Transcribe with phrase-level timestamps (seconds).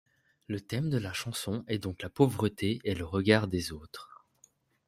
[0.47, 4.25] Le thème de la chansons est donc la pauvreté et le regard des autres.